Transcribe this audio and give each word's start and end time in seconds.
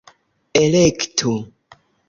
elektu 0.61 1.35